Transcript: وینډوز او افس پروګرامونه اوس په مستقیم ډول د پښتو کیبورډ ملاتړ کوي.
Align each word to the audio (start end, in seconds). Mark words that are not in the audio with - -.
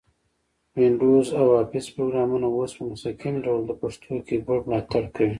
وینډوز 0.77 1.27
او 1.39 1.47
افس 1.61 1.85
پروګرامونه 1.95 2.47
اوس 2.55 2.71
په 2.77 2.83
مستقیم 2.91 3.35
ډول 3.45 3.61
د 3.65 3.71
پښتو 3.81 4.11
کیبورډ 4.27 4.61
ملاتړ 4.69 5.03
کوي. 5.15 5.29